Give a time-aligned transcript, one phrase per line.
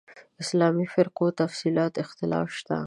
[0.43, 2.75] اسلامي فرقو تفصیلاتو اختلاف شته.